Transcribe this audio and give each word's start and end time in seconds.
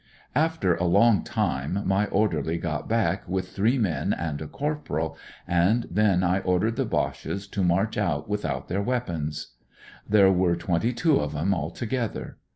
"After 0.33 0.73
a 0.73 0.85
long 0.85 1.23
time 1.23 1.83
my 1.85 2.07
orderly 2.07 2.57
got 2.57 2.89
back 2.89 3.29
with 3.29 3.49
three 3.49 3.77
men 3.77 4.13
and 4.13 4.41
a 4.41 4.47
corporal, 4.47 5.15
176 5.45 5.89
A 5.91 5.93
COOL 5.93 5.93
CANADIAN 5.93 6.13
and 6.15 6.23
then 6.23 6.23
I 6.27 6.39
ordered 6.39 6.75
the 6.75 6.85
Boches 6.85 7.45
to 7.49 7.63
march 7.63 7.99
out 7.99 8.27
without 8.27 8.67
their 8.67 8.81
weapons. 8.81 9.49
There 10.09 10.31
were 10.31 10.55
twenty 10.55 10.91
two 10.91 11.17
of 11.19 11.35
'em 11.35 11.53
altogether. 11.53 12.37